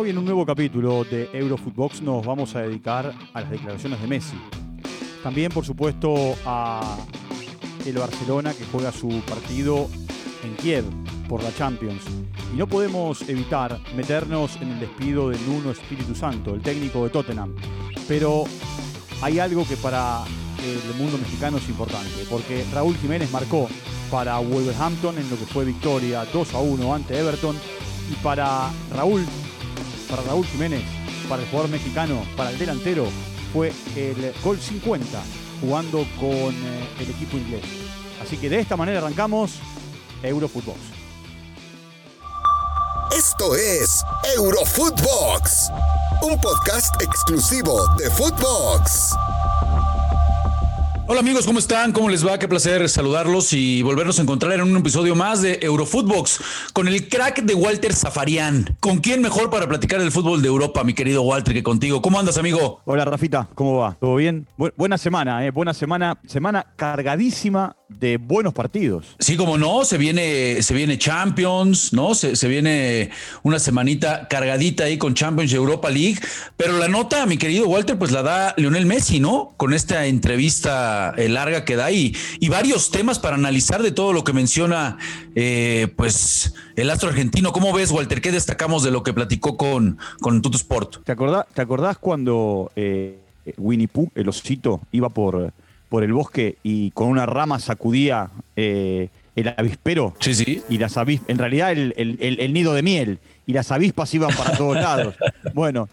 Hoy 0.00 0.08
en 0.08 0.16
un 0.16 0.24
nuevo 0.24 0.46
capítulo 0.46 1.04
de 1.04 1.28
Eurofootbox 1.30 2.00
nos 2.00 2.24
vamos 2.24 2.56
a 2.56 2.62
dedicar 2.62 3.12
a 3.34 3.40
las 3.42 3.50
declaraciones 3.50 4.00
de 4.00 4.08
Messi. 4.08 4.36
También, 5.22 5.52
por 5.52 5.66
supuesto, 5.66 6.14
a 6.46 6.96
el 7.84 7.98
Barcelona 7.98 8.54
que 8.54 8.64
juega 8.72 8.92
su 8.92 9.08
partido 9.28 9.90
en 10.42 10.54
Kiev 10.54 10.86
por 11.28 11.42
la 11.42 11.54
Champions. 11.54 12.02
Y 12.50 12.56
no 12.56 12.66
podemos 12.66 13.28
evitar 13.28 13.78
meternos 13.94 14.56
en 14.62 14.70
el 14.70 14.80
despido 14.80 15.28
de 15.28 15.38
Nuno 15.40 15.70
Espíritu 15.70 16.14
Santo, 16.14 16.54
el 16.54 16.62
técnico 16.62 17.04
de 17.04 17.10
Tottenham. 17.10 17.54
Pero 18.08 18.44
hay 19.20 19.38
algo 19.38 19.68
que 19.68 19.76
para 19.76 20.24
el 20.64 20.94
mundo 20.96 21.18
mexicano 21.18 21.58
es 21.58 21.68
importante, 21.68 22.24
porque 22.30 22.64
Raúl 22.72 22.96
Jiménez 22.96 23.30
marcó 23.30 23.68
para 24.10 24.38
Wolverhampton 24.38 25.18
en 25.18 25.28
lo 25.28 25.36
que 25.36 25.44
fue 25.44 25.66
victoria 25.66 26.24
2 26.32 26.54
a 26.54 26.58
1 26.58 26.94
ante 26.94 27.18
Everton 27.18 27.54
y 28.10 28.14
para 28.22 28.70
Raúl, 28.94 29.26
para 30.10 30.22
Raúl 30.22 30.44
Jiménez, 30.46 30.82
para 31.28 31.42
el 31.42 31.48
jugador 31.48 31.70
mexicano, 31.70 32.22
para 32.36 32.50
el 32.50 32.58
delantero, 32.58 33.06
fue 33.52 33.72
el 33.96 34.34
gol 34.42 34.58
50 34.58 35.06
jugando 35.60 36.04
con 36.18 36.54
eh, 36.54 36.88
el 36.98 37.10
equipo 37.10 37.36
inglés. 37.36 37.64
Así 38.22 38.36
que 38.36 38.48
de 38.48 38.60
esta 38.60 38.76
manera 38.76 38.98
arrancamos 38.98 39.52
Eurofootbox. 40.22 40.78
Esto 43.16 43.54
es 43.54 44.04
Eurofootbox, 44.36 45.70
un 46.22 46.40
podcast 46.40 47.00
exclusivo 47.02 47.86
de 47.96 48.10
Footbox. 48.10 49.14
Hola 51.12 51.22
amigos, 51.22 51.44
¿cómo 51.44 51.58
están? 51.58 51.90
¿Cómo 51.90 52.08
les 52.08 52.24
va? 52.24 52.38
Qué 52.38 52.46
placer 52.46 52.88
saludarlos 52.88 53.52
y 53.52 53.82
volvernos 53.82 54.20
a 54.20 54.22
encontrar 54.22 54.52
en 54.52 54.60
un 54.60 54.76
episodio 54.76 55.16
más 55.16 55.42
de 55.42 55.58
Eurofootbox 55.60 56.40
con 56.72 56.86
el 56.86 57.08
crack 57.08 57.42
de 57.42 57.52
Walter 57.52 57.92
Zafarian. 57.92 58.76
¿Con 58.78 58.98
quién 58.98 59.20
mejor 59.20 59.50
para 59.50 59.66
platicar 59.66 59.98
del 59.98 60.12
fútbol 60.12 60.40
de 60.40 60.46
Europa, 60.46 60.84
mi 60.84 60.94
querido 60.94 61.22
Walter, 61.22 61.52
que 61.52 61.64
contigo? 61.64 62.00
¿Cómo 62.00 62.20
andas, 62.20 62.38
amigo? 62.38 62.80
Hola, 62.84 63.04
Rafita, 63.04 63.48
¿cómo 63.56 63.78
va? 63.78 63.96
¿Todo 63.98 64.14
bien? 64.14 64.46
buena 64.76 64.98
semana, 64.98 65.44
¿eh? 65.44 65.50
Buena 65.50 65.74
semana. 65.74 66.16
Semana 66.28 66.64
cargadísima 66.76 67.74
de 67.98 68.16
buenos 68.16 68.54
partidos. 68.54 69.16
Sí, 69.18 69.36
como 69.36 69.58
no, 69.58 69.84
se 69.84 69.98
viene, 69.98 70.62
se 70.62 70.74
viene 70.74 70.96
Champions, 70.96 71.92
¿no? 71.92 72.14
Se, 72.14 72.36
se 72.36 72.48
viene 72.48 73.10
una 73.42 73.58
semanita 73.58 74.28
cargadita 74.28 74.84
ahí 74.84 74.96
con 74.96 75.14
Champions 75.14 75.52
y 75.52 75.56
Europa 75.56 75.90
League. 75.90 76.18
Pero 76.56 76.78
la 76.78 76.88
nota, 76.88 77.26
mi 77.26 77.36
querido 77.36 77.68
Walter, 77.68 77.98
pues 77.98 78.12
la 78.12 78.22
da 78.22 78.54
Lionel 78.56 78.86
Messi, 78.86 79.20
¿no? 79.20 79.54
Con 79.56 79.74
esta 79.74 80.06
entrevista 80.06 81.12
eh, 81.16 81.28
larga 81.28 81.64
que 81.64 81.76
da 81.76 81.90
y, 81.90 82.16
y, 82.38 82.48
varios 82.48 82.90
temas 82.90 83.18
para 83.18 83.36
analizar 83.36 83.82
de 83.82 83.92
todo 83.92 84.12
lo 84.12 84.24
que 84.24 84.32
menciona 84.32 84.96
eh, 85.34 85.92
pues 85.96 86.54
el 86.76 86.90
astro 86.90 87.08
argentino. 87.08 87.52
¿Cómo 87.52 87.72
ves, 87.72 87.90
Walter? 87.90 88.20
¿Qué 88.20 88.32
destacamos 88.32 88.82
de 88.82 88.90
lo 88.90 89.02
que 89.02 89.12
platicó 89.12 89.56
con, 89.56 89.98
con 90.20 90.42
Tuto 90.42 90.56
Sport? 90.56 91.04
¿Te 91.04 91.12
acordás, 91.12 91.46
¿te 91.52 91.62
acordás 91.62 91.98
cuando 91.98 92.70
eh, 92.76 93.18
Winnie 93.56 93.88
Pooh, 93.88 94.10
el 94.14 94.28
osito, 94.28 94.80
iba 94.92 95.08
por, 95.08 95.52
por 95.90 96.02
el 96.02 96.14
bosque 96.14 96.56
y 96.62 96.90
con 96.92 97.08
una 97.08 97.26
rama 97.26 97.58
sacudía 97.58 98.30
el 98.56 99.10
avispero? 99.58 100.14
Sí, 100.20 100.32
sí. 100.32 100.62
Y 100.70 100.78
las 100.78 100.96
avispas, 100.96 101.28
en 101.28 101.36
realidad 101.36 101.72
el, 101.72 101.92
el, 101.96 102.52
nido 102.54 102.72
de 102.72 102.82
miel, 102.82 103.18
y 103.46 103.52
las 103.52 103.70
avispas 103.70 104.14
iban 104.14 104.30
para 104.34 104.56
todos 104.56 104.76
lados. 104.82 105.16
Bueno, 105.52 105.88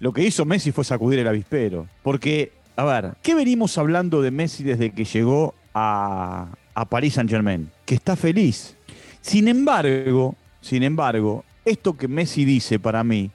lo 0.00 0.12
que 0.12 0.22
hizo 0.22 0.44
Messi 0.44 0.72
fue 0.72 0.84
sacudir 0.84 1.20
el 1.20 1.28
avispero, 1.28 1.86
porque 2.02 2.52
a 2.76 2.84
ver, 2.84 3.14
¿qué 3.22 3.34
venimos 3.34 3.78
hablando 3.78 4.20
de 4.20 4.30
Messi 4.30 4.62
desde 4.62 4.90
que 4.90 5.04
llegó 5.04 5.54
a, 5.72 6.48
a 6.74 6.84
París 6.84 7.14
Saint 7.14 7.30
Germain? 7.30 7.70
Que 7.86 7.94
está 7.94 8.16
feliz. 8.16 8.76
Sin 9.22 9.48
embargo, 9.48 10.36
sin 10.60 10.82
embargo, 10.82 11.44
esto 11.64 11.96
que 11.96 12.06
Messi 12.06 12.44
dice 12.44 12.78
para 12.78 13.02
mí 13.02 13.30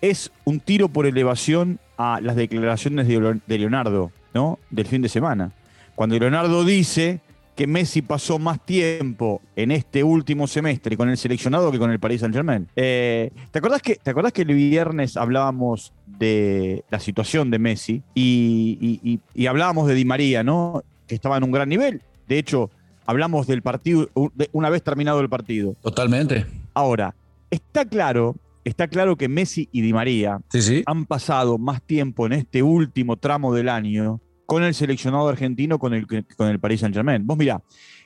es 0.00 0.30
un 0.44 0.60
tiro 0.60 0.88
por 0.88 1.06
elevación 1.06 1.78
a 1.98 2.20
las 2.22 2.36
declaraciones 2.36 3.06
de 3.06 3.58
Leonardo, 3.58 4.12
¿no? 4.36 4.58
Del 4.68 4.86
fin 4.86 5.00
de 5.00 5.08
semana. 5.08 5.50
Cuando 5.94 6.18
Leonardo 6.18 6.62
dice 6.62 7.20
que 7.54 7.66
Messi 7.66 8.02
pasó 8.02 8.38
más 8.38 8.60
tiempo 8.66 9.40
en 9.56 9.70
este 9.70 10.04
último 10.04 10.46
semestre 10.46 10.94
con 10.94 11.08
el 11.08 11.16
seleccionado 11.16 11.72
que 11.72 11.78
con 11.78 11.90
el 11.90 11.98
Paris 11.98 12.20
Saint 12.20 12.34
Germain. 12.34 12.68
Eh, 12.76 13.30
¿te, 13.50 13.60
acordás 13.60 13.80
que, 13.80 13.96
¿Te 13.96 14.10
acordás 14.10 14.34
que 14.34 14.42
el 14.42 14.54
viernes 14.54 15.16
hablábamos 15.16 15.94
de 16.06 16.84
la 16.90 17.00
situación 17.00 17.50
de 17.50 17.58
Messi 17.58 18.02
y, 18.14 19.20
hablábamos 19.48 19.88
de 19.88 19.94
Di 19.94 20.04
María, 20.04 20.44
¿no? 20.44 20.82
Que 21.06 21.14
estaba 21.14 21.38
en 21.38 21.44
un 21.44 21.52
gran 21.52 21.70
nivel. 21.70 22.02
De 22.28 22.38
hecho, 22.38 22.70
hablamos 23.06 23.46
del 23.46 23.62
partido 23.62 24.10
una 24.52 24.68
vez 24.68 24.82
terminado 24.82 25.20
el 25.20 25.30
partido. 25.30 25.76
Totalmente. 25.80 26.44
Ahora, 26.74 27.14
está 27.50 27.86
claro, 27.86 28.36
está 28.64 28.86
claro 28.88 29.16
que 29.16 29.30
Messi 29.30 29.70
y 29.72 29.80
Di 29.80 29.94
María 29.94 30.40
han 30.84 31.06
pasado 31.06 31.56
más 31.56 31.80
tiempo 31.80 32.26
en 32.26 32.34
este 32.34 32.62
último 32.62 33.16
tramo 33.16 33.54
del 33.54 33.70
año 33.70 34.20
con 34.46 34.62
el 34.62 34.74
seleccionado 34.74 35.28
argentino, 35.28 35.78
con 35.78 35.92
el, 35.92 36.06
con 36.06 36.48
el 36.48 36.58
Paris 36.58 36.80
Saint 36.80 36.94
Germain. 36.94 37.26
Vos 37.26 37.36
mirá, 37.36 37.60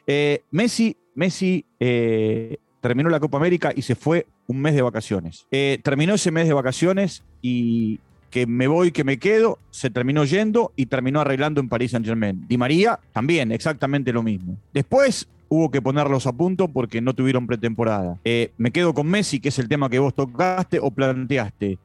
eh, 0.07 0.43
Messi, 0.51 0.97
Messi 1.15 1.65
eh, 1.79 2.57
terminó 2.81 3.11
la 3.11 3.21
Copa 3.21 3.37
América 3.37 3.73
y 3.75 3.83
se 3.83 3.95
fue 3.95 4.27
un 4.47 4.61
mes 4.61 4.75
de 4.75 4.83
vacaciones. 4.83 5.47
Eh, 5.51 5.79
terminó 5.83 6.15
ese 6.15 6.31
mes 6.31 6.49
de 6.49 6.55
vacaciones 6.55 7.23
y 7.43 8.01
que 8.31 8.47
me 8.47 8.67
voy, 8.67 8.91
que 8.91 9.05
me 9.05 9.19
quedo, 9.19 9.59
se 9.71 9.91
terminó 9.91 10.25
yendo 10.25 10.73
y 10.77 10.87
terminó 10.87 11.21
arreglando 11.21 11.61
en 11.61 11.69
Paris 11.69 11.93
Saint 11.93 12.07
Germain. 12.07 12.45
Di 12.49 12.57
María 12.57 12.99
también, 13.13 13.53
exactamente 13.53 14.13
lo 14.13 14.23
mismo. 14.23 14.57
Después 14.73 15.29
hubo 15.49 15.71
que 15.71 15.83
ponerlos 15.83 16.27
a 16.27 16.33
punto 16.33 16.69
porque 16.69 17.01
no 17.01 17.13
tuvieron 17.13 17.47
pretemporada. 17.47 18.19
me 18.57 18.71
quedo 18.71 18.95
con 18.95 19.09
Messi, 19.09 19.41
que 19.41 19.49
es 19.49 19.59
el 19.59 19.69
tema 19.69 19.91
que 19.91 19.99
vos 19.99 20.15
tocaste 20.15 20.79
o 20.81 20.93
planteaste. 20.93 21.77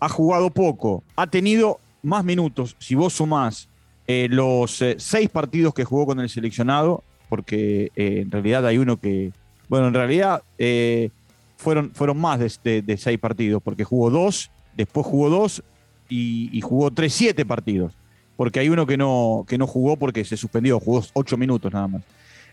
ha 0.00 0.08
jugado 0.10 0.50
poco, 0.50 1.02
ha 1.16 1.26
tenido 1.26 1.80
más 2.04 2.24
minutos, 2.24 2.76
si 2.78 2.94
vos 2.94 3.14
sumás 3.14 3.68
eh, 4.06 4.28
los 4.30 4.82
eh, 4.82 4.96
seis 4.98 5.30
partidos 5.30 5.72
que 5.72 5.84
jugó 5.84 6.06
con 6.06 6.20
el 6.20 6.28
seleccionado, 6.28 7.02
porque 7.28 7.90
eh, 7.96 8.20
en 8.20 8.30
realidad 8.30 8.66
hay 8.66 8.78
uno 8.78 8.98
que, 8.98 9.32
bueno, 9.68 9.88
en 9.88 9.94
realidad 9.94 10.42
fueron, 11.56 11.90
fueron 11.92 12.18
más 12.18 12.38
de, 12.38 12.96
seis 12.98 13.18
partidos, 13.18 13.62
porque 13.62 13.84
jugó 13.84 14.10
dos, 14.10 14.50
después 14.76 15.06
jugó 15.06 15.30
dos 15.30 15.62
y, 16.08 16.60
jugó 16.60 16.90
tres, 16.90 17.14
siete 17.14 17.46
partidos, 17.46 17.94
porque 18.36 18.60
hay 18.60 18.68
uno 18.68 18.86
que 18.86 18.96
no, 18.96 19.44
que 19.48 19.56
no 19.56 19.66
jugó 19.66 19.96
porque 19.96 20.24
se 20.24 20.36
suspendió, 20.36 20.78
jugó 20.78 21.02
ocho 21.14 21.36
minutos 21.38 21.72
nada 21.72 21.88
más. 21.88 22.02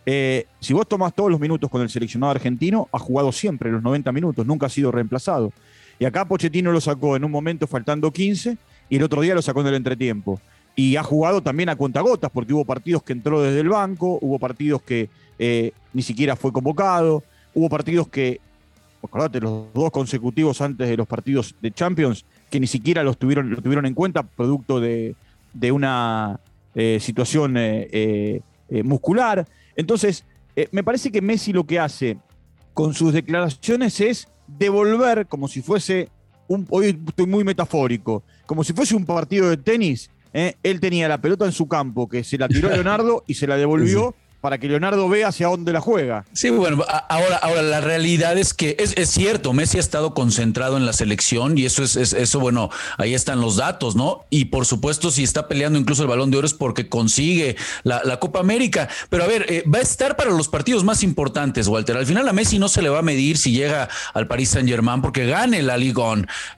si 0.05 0.73
vos 0.73 0.87
tomás 0.87 1.13
todos 1.13 1.29
los 1.29 1.39
minutos 1.39 1.69
con 1.69 1.81
el 1.81 1.89
seleccionado 1.89 2.31
argentino, 2.31 2.87
ha 2.93 2.99
jugado 2.99 3.31
siempre 3.33 3.71
los 3.71 3.83
90 3.83 4.11
minutos, 4.13 4.45
nunca 4.45 4.67
ha 4.67 4.69
sido 4.69 4.91
reemplazado. 4.91 5.51
Y 5.99 6.05
acá 6.05 6.25
Pochettino 6.25 6.71
lo 6.71 6.81
sacó 6.81 7.15
en 7.15 7.25
un 7.25 7.31
momento 7.31 7.67
faltando 7.67 8.09
15 8.09 8.57
y 8.91 8.97
el 8.97 9.03
otro 9.03 9.21
día 9.21 9.33
lo 9.33 9.41
sacó 9.41 9.61
en 9.61 9.67
el 9.67 9.75
entretiempo. 9.75 10.41
Y 10.75 10.97
ha 10.97 11.03
jugado 11.03 11.41
también 11.41 11.69
a 11.69 11.77
cuentagotas, 11.77 12.29
porque 12.29 12.53
hubo 12.53 12.65
partidos 12.65 13.01
que 13.01 13.13
entró 13.13 13.41
desde 13.41 13.61
el 13.61 13.69
banco, 13.69 14.19
hubo 14.21 14.37
partidos 14.37 14.81
que 14.81 15.09
eh, 15.39 15.71
ni 15.93 16.01
siquiera 16.01 16.35
fue 16.35 16.51
convocado, 16.51 17.23
hubo 17.53 17.69
partidos 17.69 18.09
que, 18.09 18.41
acordate, 19.01 19.39
los 19.39 19.73
dos 19.73 19.91
consecutivos 19.91 20.59
antes 20.59 20.89
de 20.89 20.97
los 20.97 21.07
partidos 21.07 21.55
de 21.61 21.71
Champions, 21.71 22.25
que 22.49 22.59
ni 22.59 22.67
siquiera 22.67 23.01
los 23.01 23.17
tuvieron, 23.17 23.49
lo 23.49 23.61
tuvieron 23.61 23.85
en 23.85 23.93
cuenta, 23.93 24.23
producto 24.23 24.81
de, 24.81 25.15
una 25.71 26.41
eh, 26.75 26.97
situación 26.99 27.53
eh, 27.57 28.41
muscular. 28.83 29.47
Entonces, 29.77 30.25
me 30.73 30.83
parece 30.83 31.13
que 31.13 31.21
Messi 31.21 31.53
lo 31.53 31.65
que 31.65 31.79
hace 31.79 32.17
con 32.73 32.93
sus 32.93 33.13
declaraciones 33.13 34.01
es 34.01 34.27
devolver, 34.47 35.27
como 35.27 35.47
si 35.47 35.61
fuese 35.61 36.09
hoy 36.69 36.99
estoy 37.07 37.25
muy 37.25 37.43
metafórico, 37.43 38.23
como 38.51 38.65
si 38.65 38.73
fuese 38.73 38.97
un 38.97 39.05
partido 39.05 39.49
de 39.49 39.55
tenis, 39.55 40.11
¿eh? 40.33 40.55
él 40.61 40.81
tenía 40.81 41.07
la 41.07 41.21
pelota 41.21 41.45
en 41.45 41.53
su 41.53 41.69
campo, 41.69 42.09
que 42.09 42.25
se 42.25 42.37
la 42.37 42.49
tiró 42.49 42.67
Leonardo 42.73 43.23
y 43.25 43.35
se 43.35 43.47
la 43.47 43.55
devolvió 43.55 44.13
para 44.41 44.57
que 44.57 44.67
Leonardo 44.67 45.07
vea 45.07 45.27
hacia 45.27 45.47
dónde 45.47 45.71
la 45.71 45.81
juega. 45.81 46.25
Sí, 46.33 46.49
bueno, 46.49 46.83
ahora, 47.09 47.37
ahora 47.37 47.61
la 47.61 47.79
realidad 47.79 48.37
es 48.37 48.53
que 48.53 48.75
es, 48.79 49.09
cierto, 49.09 49.53
Messi 49.53 49.77
ha 49.77 49.79
estado 49.79 50.13
concentrado 50.13 50.77
en 50.77 50.85
la 50.85 50.93
selección 50.93 51.57
y 51.57 51.65
eso 51.65 51.83
es, 51.83 51.95
eso, 51.95 52.39
bueno, 52.39 52.69
ahí 52.97 53.13
están 53.13 53.39
los 53.39 53.57
datos, 53.57 53.95
¿no? 53.95 54.25
Y 54.29 54.45
por 54.45 54.65
supuesto, 54.65 55.11
si 55.11 55.23
está 55.23 55.47
peleando 55.47 55.77
incluso 55.77 56.01
el 56.01 56.09
balón 56.09 56.31
de 56.31 56.37
oro 56.37 56.47
es 56.47 56.53
porque 56.53 56.89
consigue 56.89 57.55
la, 57.83 58.01
Copa 58.19 58.39
América. 58.39 58.89
Pero 59.09 59.23
a 59.23 59.27
ver, 59.27 59.45
eh, 59.47 59.63
va 59.67 59.79
a 59.79 59.81
estar 59.81 60.15
para 60.15 60.31
los 60.31 60.47
partidos 60.47 60.83
más 60.83 61.01
importantes, 61.01 61.67
Walter. 61.67 61.97
Al 61.97 62.05
final 62.05 62.27
a 62.27 62.33
Messi 62.33 62.59
no 62.59 62.67
se 62.67 62.81
le 62.81 62.89
va 62.89 62.99
a 62.99 63.03
medir 63.03 63.37
si 63.37 63.51
llega 63.51 63.89
al 64.13 64.27
Paris 64.27 64.49
Saint 64.49 64.67
Germain 64.67 65.01
porque 65.01 65.25
gane 65.25 65.61
la 65.61 65.77
Liga 65.77 65.91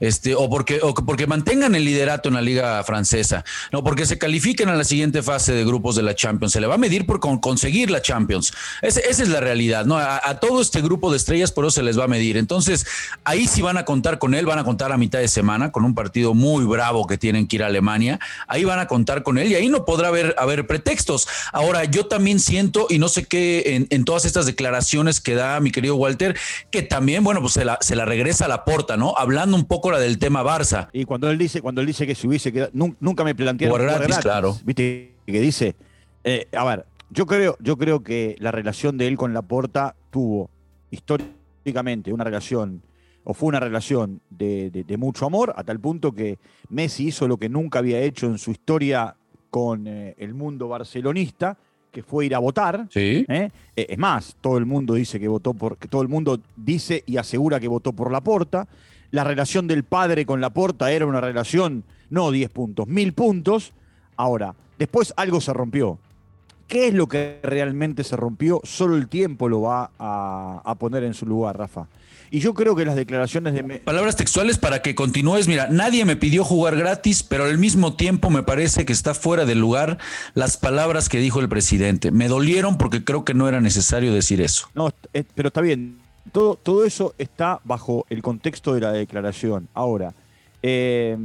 este, 0.00 0.34
o 0.34 0.48
porque, 0.48 0.80
o 0.82 0.94
porque 0.94 1.26
mantengan 1.26 1.74
el 1.74 1.84
liderato 1.84 2.28
en 2.28 2.36
la 2.36 2.40
Liga 2.40 2.82
Francesa, 2.84 3.44
no, 3.72 3.82
porque 3.82 4.06
se 4.06 4.18
califiquen 4.18 4.68
a 4.68 4.76
la 4.76 4.84
siguiente 4.84 5.22
fase 5.22 5.52
de 5.52 5.64
grupos 5.64 5.96
de 5.96 6.02
la 6.02 6.14
Champions. 6.14 6.52
Se 6.52 6.60
le 6.60 6.66
va 6.66 6.76
a 6.76 6.78
medir 6.78 7.04
por 7.04 7.20
conseguir 7.20 7.73
conseguir 7.74 7.90
la 7.90 8.02
Champions. 8.02 8.52
esa 8.82 9.00
es 9.00 9.28
la 9.28 9.40
realidad, 9.40 9.84
¿no? 9.84 9.96
A, 9.98 10.38
todo 10.38 10.60
este 10.60 10.80
grupo 10.80 11.10
de 11.10 11.16
estrellas 11.16 11.50
por 11.50 11.64
eso 11.64 11.72
se 11.72 11.82
les 11.82 11.98
va 11.98 12.04
a 12.04 12.08
medir. 12.08 12.36
Entonces, 12.36 12.86
ahí 13.24 13.46
sí 13.46 13.62
van 13.62 13.76
a 13.76 13.84
contar 13.84 14.18
con 14.18 14.34
él, 14.34 14.46
van 14.46 14.58
a 14.58 14.64
contar 14.64 14.92
a 14.92 14.96
mitad 14.96 15.18
de 15.18 15.28
semana 15.28 15.72
con 15.72 15.84
un 15.84 15.94
partido 15.94 16.34
muy 16.34 16.64
bravo 16.64 17.06
que 17.06 17.18
tienen 17.18 17.46
que 17.48 17.56
ir 17.56 17.62
a 17.62 17.66
Alemania. 17.66 18.20
Ahí 18.46 18.64
van 18.64 18.78
a 18.78 18.86
contar 18.86 19.22
con 19.22 19.38
él 19.38 19.50
y 19.50 19.54
ahí 19.54 19.68
no 19.68 19.84
podrá 19.84 20.08
haber, 20.08 20.34
haber 20.38 20.66
pretextos. 20.66 21.26
Ahora, 21.52 21.84
yo 21.84 22.06
también 22.06 22.38
siento, 22.38 22.86
y 22.90 22.98
no 22.98 23.08
sé 23.08 23.24
qué, 23.24 23.86
en, 23.90 24.04
todas 24.04 24.24
estas 24.24 24.46
declaraciones 24.46 25.20
que 25.20 25.34
da 25.34 25.58
mi 25.60 25.70
querido 25.70 25.96
Walter, 25.96 26.36
que 26.70 26.82
también, 26.82 27.24
bueno, 27.24 27.40
pues 27.40 27.54
se 27.54 27.64
la, 27.64 27.78
se 27.80 27.96
la 27.96 28.04
regresa 28.04 28.44
a 28.44 28.48
la 28.48 28.64
porta, 28.64 28.96
¿no? 28.96 29.14
Hablando 29.16 29.56
un 29.56 29.64
poco 29.64 29.90
la 29.90 29.98
del 29.98 30.18
tema 30.18 30.42
Barça. 30.42 30.88
Y 30.92 31.04
cuando 31.04 31.30
él 31.30 31.38
dice, 31.38 31.60
cuando 31.60 31.80
él 31.80 31.86
dice 31.86 32.06
que 32.06 32.14
se 32.14 32.26
hubiese 32.28 32.52
quedado, 32.52 32.70
nunca 33.00 33.24
me 33.24 33.34
plantearon 33.34 33.78
gratis, 33.78 34.18
claro. 34.18 34.56
Viste 34.64 35.14
que 35.26 35.40
dice, 35.40 35.74
eh, 36.22 36.46
a 36.52 36.64
ver, 36.64 36.84
yo 37.14 37.26
creo, 37.26 37.56
yo 37.60 37.78
creo 37.78 38.02
que 38.02 38.34
la 38.40 38.50
relación 38.50 38.98
de 38.98 39.06
él 39.06 39.16
con 39.16 39.32
Laporta 39.32 39.94
tuvo 40.10 40.50
históricamente 40.90 42.12
una 42.12 42.24
relación, 42.24 42.82
o 43.22 43.34
fue 43.34 43.48
una 43.48 43.60
relación 43.60 44.20
de, 44.30 44.96
mucho 44.98 45.24
amor, 45.24 45.54
a 45.56 45.62
tal 45.62 45.78
punto 45.78 46.12
que 46.12 46.38
Messi 46.68 47.08
hizo 47.08 47.28
lo 47.28 47.36
que 47.36 47.48
nunca 47.48 47.78
había 47.78 48.00
hecho 48.00 48.26
en 48.26 48.38
su 48.38 48.50
historia 48.50 49.14
con 49.48 49.86
eh, 49.86 50.16
el 50.18 50.34
mundo 50.34 50.66
barcelonista, 50.66 51.56
que 51.92 52.02
fue 52.02 52.26
ir 52.26 52.34
a 52.34 52.40
votar. 52.40 52.88
Sí. 52.90 53.24
¿eh? 53.28 53.50
Es 53.76 53.98
más, 53.98 54.36
todo 54.40 54.58
el 54.58 54.66
mundo 54.66 54.94
dice 54.94 55.20
que 55.20 55.28
votó 55.28 55.54
por, 55.54 55.78
que 55.78 55.86
todo 55.86 56.02
el 56.02 56.08
mundo 56.08 56.40
dice 56.56 57.04
y 57.06 57.16
asegura 57.18 57.60
que 57.60 57.68
votó 57.68 57.92
por 57.92 58.10
Laporta. 58.10 58.66
La 59.12 59.22
relación 59.22 59.68
del 59.68 59.84
padre 59.84 60.26
con 60.26 60.40
Laporta 60.40 60.90
era 60.90 61.06
una 61.06 61.20
relación, 61.20 61.84
no 62.10 62.32
10 62.32 62.50
puntos, 62.50 62.88
1000 62.88 63.12
puntos. 63.12 63.72
Ahora, 64.16 64.56
después 64.76 65.14
algo 65.16 65.40
se 65.40 65.52
rompió. 65.52 66.00
¿Qué 66.68 66.88
es 66.88 66.94
lo 66.94 67.06
que 67.06 67.40
realmente 67.42 68.04
se 68.04 68.16
rompió? 68.16 68.60
Solo 68.64 68.96
el 68.96 69.08
tiempo 69.08 69.48
lo 69.48 69.62
va 69.62 69.90
a, 69.98 70.74
poner 70.78 71.04
en 71.04 71.14
su 71.14 71.26
lugar, 71.26 71.58
Rafa. 71.58 71.86
Y 72.30 72.40
yo 72.40 72.54
creo 72.54 72.74
que 72.74 72.84
las 72.84 72.96
declaraciones 72.96 73.54
de... 73.54 73.62
Palabras 73.78 74.16
textuales 74.16 74.58
para 74.58 74.82
que 74.82 74.94
continúes. 74.94 75.46
Mira, 75.46 75.68
nadie 75.70 76.04
me 76.04 76.16
pidió 76.16 76.42
jugar 76.42 76.74
gratis, 76.74 77.22
pero 77.22 77.44
al 77.44 77.58
mismo 77.58 77.94
tiempo 77.94 78.30
me 78.30 78.42
parece 78.42 78.84
que 78.84 78.92
está 78.92 79.14
fuera 79.14 79.44
de 79.44 79.54
lugar 79.54 79.98
las 80.34 80.56
palabras 80.56 81.08
que 81.08 81.18
dijo 81.18 81.38
el 81.40 81.48
presidente. 81.48 82.10
Me 82.10 82.26
dolieron 82.26 82.76
porque 82.76 83.04
creo 83.04 83.24
que 83.24 83.34
no 83.34 83.48
era 83.48 83.60
necesario 83.60 84.12
decir 84.12 84.40
eso. 84.40 84.68
No, 84.74 84.92
eh, 85.12 85.22
pero 85.34 85.48
está 85.48 85.60
bien. 85.60 85.98
Todo, 86.32 86.56
todo 86.56 86.84
eso 86.84 87.14
está 87.18 87.60
bajo 87.62 88.06
el 88.08 88.22
contexto 88.22 88.74
de 88.74 88.80
la 88.80 88.90
declaración. 88.90 89.68
Ahora, 89.74 90.14
eh, 90.62 91.16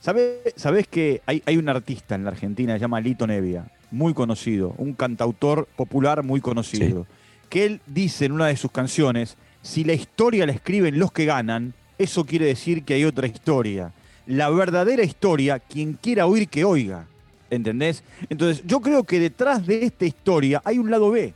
¿sabes, 0.00 0.88
que 0.88 1.20
hay, 1.26 1.42
hay 1.44 1.56
un 1.56 1.68
artista 1.68 2.14
en 2.14 2.24
la 2.24 2.30
Argentina, 2.30 2.72
se 2.74 2.78
llama 2.78 3.00
Lito 3.00 3.26
Nevia? 3.26 3.66
Muy 3.90 4.14
conocido, 4.14 4.74
un 4.78 4.92
cantautor 4.92 5.66
popular 5.76 6.22
muy 6.22 6.40
conocido, 6.40 7.06
que 7.48 7.64
él 7.64 7.80
dice 7.86 8.26
en 8.26 8.32
una 8.32 8.46
de 8.46 8.56
sus 8.56 8.70
canciones, 8.70 9.36
si 9.62 9.84
la 9.84 9.94
historia 9.94 10.46
la 10.46 10.52
escriben 10.52 10.98
los 10.98 11.12
que 11.12 11.24
ganan, 11.24 11.74
eso 11.98 12.24
quiere 12.24 12.46
decir 12.46 12.84
que 12.84 12.94
hay 12.94 13.04
otra 13.04 13.26
historia. 13.26 13.92
La 14.26 14.50
verdadera 14.50 15.02
historia, 15.02 15.58
quien 15.58 15.94
quiera 15.94 16.26
oír 16.26 16.48
que 16.48 16.64
oiga. 16.64 17.06
¿Entendés? 17.50 18.04
Entonces, 18.28 18.62
yo 18.66 18.80
creo 18.80 19.04
que 19.04 19.18
detrás 19.18 19.66
de 19.66 19.84
esta 19.84 20.04
historia 20.04 20.60
hay 20.64 20.78
un 20.78 20.90
lado 20.90 21.10
B. 21.10 21.32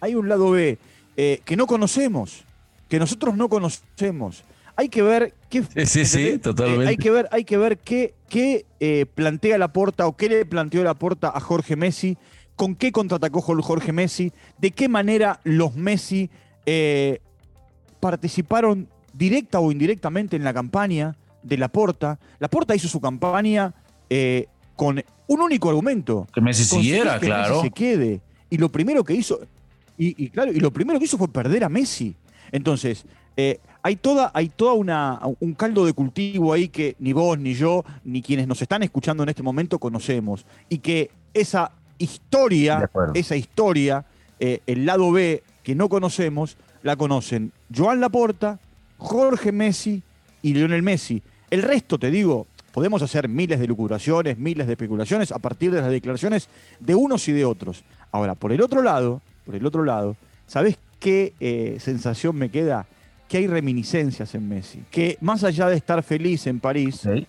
Hay 0.00 0.14
un 0.14 0.28
lado 0.28 0.50
B 0.50 0.78
eh, 1.16 1.40
que 1.44 1.56
no 1.56 1.66
conocemos, 1.66 2.44
que 2.88 2.98
nosotros 2.98 3.36
no 3.36 3.48
conocemos 3.48 4.42
hay 4.78 4.88
que 4.88 5.02
ver 5.02 5.34
qué. 5.50 5.64
Sí, 5.86 6.04
sí, 6.04 6.28
eh, 6.28 6.38
totalmente. 6.38 6.86
hay 6.86 6.96
que 6.96 7.10
ver, 7.10 7.28
hay 7.32 7.44
que 7.44 7.56
ver 7.56 7.78
qué, 7.78 8.14
qué 8.28 8.64
eh, 8.78 9.06
plantea 9.12 9.58
la 9.58 9.72
porta 9.72 10.06
o 10.06 10.16
qué 10.16 10.28
le 10.28 10.46
planteó 10.46 10.84
la 10.84 10.94
porta 10.94 11.32
a 11.34 11.40
Jorge 11.40 11.74
Messi, 11.74 12.16
con 12.54 12.76
qué 12.76 12.92
contraatacó 12.92 13.40
Jorge 13.40 13.92
Messi, 13.92 14.32
de 14.58 14.70
qué 14.70 14.88
manera 14.88 15.40
los 15.42 15.74
Messi 15.74 16.30
eh, 16.64 17.18
participaron 17.98 18.88
directa 19.12 19.58
o 19.58 19.72
indirectamente 19.72 20.36
en 20.36 20.44
la 20.44 20.54
campaña 20.54 21.16
de 21.42 21.58
la 21.58 21.66
porta. 21.66 22.20
La 22.38 22.46
porta 22.46 22.76
hizo 22.76 22.86
su 22.86 23.00
campaña 23.00 23.74
con 24.76 25.02
un 25.26 25.40
único 25.40 25.70
argumento. 25.70 26.28
Que 26.32 26.40
Messi 26.40 26.62
siguiera, 26.62 27.18
que 27.18 27.26
claro. 27.26 27.56
Messi 27.56 27.66
se 27.66 27.70
quede. 27.72 28.20
Y 28.48 28.58
lo 28.58 28.70
primero 28.70 29.02
que 29.02 29.14
hizo. 29.14 29.40
Y, 29.96 30.30
claro, 30.30 30.52
y 30.52 30.60
lo 30.60 30.72
primero 30.72 31.00
que 31.00 31.06
hizo 31.06 31.18
fue 31.18 31.26
perder 31.26 31.64
a 31.64 31.68
Messi. 31.68 32.14
Entonces, 32.52 33.04
hay 33.82 33.96
toda, 33.96 34.30
hay 34.34 34.48
toda 34.48 34.72
una, 34.74 35.20
un 35.40 35.54
caldo 35.54 35.86
de 35.86 35.92
cultivo 35.92 36.52
ahí 36.52 36.68
que 36.68 36.96
ni 36.98 37.12
vos, 37.12 37.38
ni 37.38 37.54
yo, 37.54 37.84
ni 38.04 38.22
quienes 38.22 38.46
nos 38.46 38.60
están 38.60 38.82
escuchando 38.82 39.22
en 39.22 39.28
este 39.28 39.42
momento 39.42 39.78
conocemos. 39.78 40.46
Y 40.68 40.78
que 40.78 41.10
esa 41.32 41.72
historia, 41.98 42.90
esa 43.14 43.36
historia, 43.36 44.04
eh, 44.40 44.60
el 44.66 44.86
lado 44.86 45.12
B 45.12 45.42
que 45.62 45.74
no 45.74 45.88
conocemos, 45.88 46.56
la 46.82 46.96
conocen 46.96 47.52
Joan 47.74 48.00
Laporta, 48.00 48.58
Jorge 48.98 49.52
Messi 49.52 50.02
y 50.42 50.54
Lionel 50.54 50.82
Messi. 50.82 51.22
El 51.50 51.62
resto, 51.62 51.98
te 51.98 52.10
digo, 52.10 52.46
podemos 52.72 53.02
hacer 53.02 53.28
miles 53.28 53.58
de 53.58 53.66
lucuraciones, 53.66 54.38
miles 54.38 54.66
de 54.66 54.74
especulaciones 54.74 55.32
a 55.32 55.38
partir 55.38 55.70
de 55.70 55.80
las 55.80 55.90
declaraciones 55.90 56.48
de 56.80 56.94
unos 56.94 57.26
y 57.28 57.32
de 57.32 57.44
otros. 57.44 57.84
Ahora, 58.12 58.34
por 58.34 58.52
el 58.52 58.60
otro 58.60 58.82
lado, 58.82 59.20
por 59.44 59.54
el 59.54 59.66
otro 59.66 59.84
lado, 59.84 60.16
¿sabés 60.46 60.78
qué 61.00 61.34
eh, 61.40 61.78
sensación 61.80 62.36
me 62.36 62.50
queda? 62.50 62.86
Que 63.28 63.38
hay 63.38 63.46
reminiscencias 63.46 64.34
en 64.34 64.48
Messi. 64.48 64.82
Que 64.90 65.18
más 65.20 65.44
allá 65.44 65.68
de 65.68 65.76
estar 65.76 66.02
feliz 66.02 66.46
en 66.46 66.60
París, 66.60 67.04
él 67.04 67.26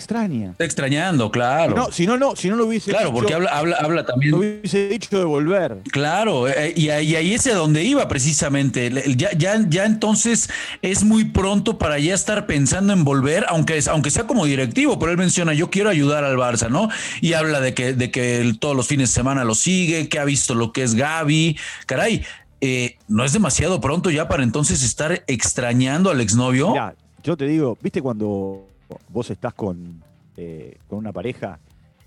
extraña. 0.00 0.52
Está 0.52 0.64
extrañando, 0.64 1.30
claro. 1.30 1.76
No, 1.76 1.92
si 1.92 2.06
no, 2.06 2.16
no, 2.16 2.34
si 2.34 2.48
no 2.48 2.56
lo 2.56 2.64
hubiese 2.66 2.90
Claro, 2.90 3.12
porque 3.12 3.34
habla, 3.34 3.50
habla, 3.50 3.76
habla 3.76 4.06
también. 4.06 4.32
Lo 4.32 4.38
hubiese 4.38 4.88
dicho 4.88 5.18
de 5.18 5.24
volver. 5.24 5.76
Claro, 5.92 6.48
eh, 6.48 6.72
y, 6.74 6.88
ahí 6.88 7.34
es 7.34 7.46
a 7.46 7.54
donde 7.54 7.84
iba 7.84 8.08
precisamente. 8.08 8.90
Ya, 9.16 9.32
ya, 9.36 9.62
ya 9.68 9.84
entonces 9.84 10.48
es 10.80 11.04
muy 11.04 11.26
pronto 11.26 11.78
para 11.78 11.98
ya 11.98 12.14
estar 12.14 12.46
pensando 12.46 12.94
en 12.94 13.04
volver, 13.04 13.44
aunque, 13.48 13.78
aunque 13.90 14.10
sea 14.10 14.26
como 14.26 14.46
directivo, 14.46 14.98
pero 14.98 15.12
él 15.12 15.18
menciona, 15.18 15.52
yo 15.52 15.70
quiero 15.70 15.90
ayudar 15.90 16.24
al 16.24 16.36
Barça, 16.36 16.70
¿no? 16.70 16.88
Y 17.20 17.34
habla 17.34 17.60
de 17.60 17.74
que, 17.74 17.92
de 17.92 18.10
que 18.10 18.54
todos 18.58 18.74
los 18.74 18.86
fines 18.86 19.10
de 19.10 19.14
semana 19.14 19.44
lo 19.44 19.54
sigue, 19.54 20.08
que 20.08 20.18
ha 20.18 20.24
visto 20.24 20.54
lo 20.54 20.72
que 20.72 20.82
es 20.82 20.94
Gaby. 20.94 21.58
Caray, 21.84 22.24
eh, 22.60 22.96
¿no 23.08 23.24
es 23.24 23.32
demasiado 23.32 23.80
pronto 23.80 24.10
ya 24.10 24.28
para 24.28 24.42
entonces 24.42 24.82
estar 24.82 25.24
extrañando 25.26 26.10
al 26.10 26.20
exnovio? 26.20 26.70
Mira, 26.70 26.94
yo 27.22 27.36
te 27.36 27.46
digo, 27.46 27.78
¿viste 27.80 28.02
cuando 28.02 28.66
vos 29.08 29.30
estás 29.30 29.54
con, 29.54 30.02
eh, 30.36 30.78
con 30.88 30.98
una 30.98 31.12
pareja 31.12 31.58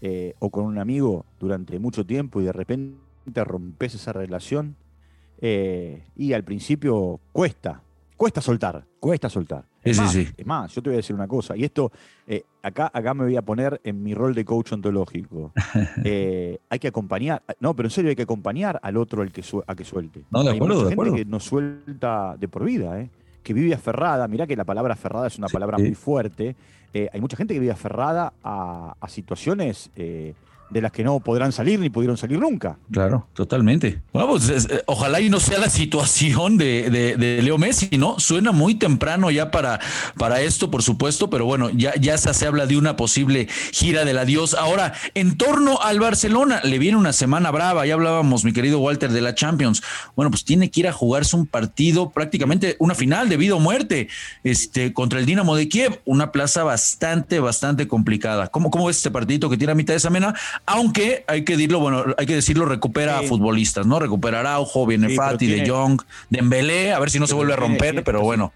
eh, 0.01 0.35
o 0.39 0.49
con 0.49 0.65
un 0.65 0.77
amigo 0.77 1.25
durante 1.39 1.79
mucho 1.79 2.05
tiempo 2.05 2.41
y 2.41 2.45
de 2.45 2.53
repente 2.53 3.43
rompes 3.43 3.95
esa 3.95 4.13
relación? 4.13 4.75
y 6.15 6.31
al 6.31 6.45
principio 6.45 7.19
cuesta, 7.33 7.81
cuesta 8.23 8.39
soltar, 8.39 8.85
cuesta 9.01 9.29
soltar. 9.29 9.65
Es, 9.83 9.97
más, 10.45 10.73
yo 10.73 10.81
te 10.81 10.89
voy 10.89 10.93
a 10.93 10.97
decir 10.97 11.13
una 11.13 11.27
cosa, 11.27 11.57
y 11.57 11.65
esto, 11.65 11.91
eh, 12.25 12.41
acá, 12.61 12.89
acá 12.93 13.13
me 13.13 13.25
voy 13.25 13.35
a 13.35 13.41
poner 13.41 13.81
en 13.83 14.01
mi 14.01 14.13
rol 14.13 14.33
de 14.33 14.45
coach 14.45 14.71
ontológico. 14.71 15.51
Eh, 16.05 16.57
hay 16.69 16.79
que 16.79 16.87
acompañar, 16.87 17.43
no, 17.59 17.75
pero 17.75 17.87
en 17.87 17.91
serio 17.91 18.09
hay 18.09 18.15
que 18.15 18.23
acompañar 18.23 18.79
al 18.81 18.97
otro 18.97 19.21
al 19.21 19.31
que 19.31 19.43
a 19.67 19.75
que 19.75 19.83
suelte. 19.83 20.23
No, 20.31 20.43
de 20.43 20.51
acuerdo, 20.51 20.87
hay 20.87 20.95
mucha 20.95 21.09
gente 21.09 21.23
que 21.23 21.29
no 21.29 21.39
suelta 21.39 22.35
de 22.37 22.47
por 22.47 22.63
vida, 22.63 22.99
¿eh? 22.99 23.09
que 23.43 23.53
vive 23.53 23.73
aferrada, 23.73 24.27
mirá 24.27 24.47
que 24.47 24.55
la 24.55 24.63
palabra 24.63 24.93
aferrada 24.93 25.27
es 25.27 25.37
una 25.37 25.47
palabra 25.47 25.77
muy 25.77 25.95
fuerte, 25.95 26.55
hay 26.93 27.21
mucha 27.21 27.37
gente 27.37 27.53
que 27.53 27.59
vive 27.59 27.71
aferrada 27.71 28.33
a, 28.43 28.95
a 28.99 29.09
situaciones 29.09 29.91
de 30.73 30.81
las 30.81 30.91
que 30.91 31.03
no 31.03 31.19
podrán 31.19 31.51
salir 31.51 31.79
ni 31.79 31.89
pudieron 31.89 32.17
salir 32.17 32.39
nunca. 32.39 32.77
Claro, 32.91 33.27
totalmente. 33.33 34.01
Bueno, 34.11 34.29
pues 34.29 34.49
eh, 34.49 34.83
ojalá 34.87 35.21
y 35.21 35.29
no 35.29 35.39
sea 35.39 35.59
la 35.59 35.69
situación 35.69 36.57
de, 36.57 36.89
de, 36.89 37.41
Leo 37.41 37.57
Messi, 37.57 37.97
¿no? 37.97 38.19
Suena 38.19 38.51
muy 38.51 38.75
temprano 38.75 39.29
ya 39.29 39.51
para, 39.51 39.79
para 40.17 40.41
esto, 40.41 40.71
por 40.71 40.81
supuesto, 40.81 41.29
pero 41.29 41.45
bueno, 41.45 41.69
ya, 41.69 41.93
ya 41.95 42.17
se 42.17 42.47
habla 42.47 42.65
de 42.65 42.77
una 42.77 42.95
posible 42.95 43.47
gira 43.71 44.03
del 44.03 44.17
adiós. 44.17 44.55
Ahora, 44.55 44.93
en 45.13 45.37
torno 45.37 45.79
al 45.81 45.99
Barcelona, 45.99 46.59
le 46.63 46.79
viene 46.79 46.97
una 46.97 47.13
semana 47.13 47.51
brava, 47.51 47.85
ya 47.85 47.93
hablábamos, 47.93 48.43
mi 48.43 48.51
querido 48.51 48.79
Walter, 48.79 49.11
de 49.11 49.21
la 49.21 49.35
Champions. 49.35 49.83
Bueno, 50.15 50.31
pues 50.31 50.43
tiene 50.43 50.71
que 50.71 50.79
ir 50.79 50.87
a 50.87 50.93
jugarse 50.93 51.35
un 51.35 51.45
partido, 51.45 52.09
prácticamente 52.09 52.75
una 52.79 52.95
final 52.95 53.29
de 53.29 53.37
vida 53.37 53.55
o 53.55 53.59
muerte, 53.59 54.07
este, 54.43 54.91
contra 54.91 55.19
el 55.19 55.27
Dinamo 55.27 55.55
de 55.55 55.69
Kiev, 55.69 56.01
una 56.05 56.31
plaza 56.31 56.63
bastante, 56.83 57.39
bastante 57.39 57.87
complicada. 57.87 58.47
¿Cómo, 58.47 58.69
cómo 58.69 58.89
es 58.89 58.97
este 58.97 59.09
partidito 59.09 59.49
que 59.49 59.55
tiene 59.55 59.71
a 59.71 59.75
mitad 59.75 59.93
de 59.93 60.01
semana? 60.01 60.35
Aunque 60.65 61.23
hay 61.27 61.45
que 61.45 61.53
decirlo, 61.53 61.79
bueno, 61.79 62.03
hay 62.17 62.25
que 62.25 62.35
decirlo, 62.35 62.65
recupera 62.65 63.19
a 63.19 63.23
futbolistas, 63.23 63.87
¿no? 63.87 63.99
Recuperará 63.99 64.51
Araujo, 64.51 64.85
viene 64.85 65.15
Fati, 65.15 65.47
De 65.47 65.69
Jong, 65.69 66.01
Dembélé, 66.29 66.91
a 66.91 66.99
ver 66.99 67.09
si 67.09 67.19
no 67.19 67.27
se 67.27 67.35
vuelve 67.35 67.53
a 67.53 67.55
romper, 67.55 68.03
pero 68.03 68.21
bueno. 68.21 68.51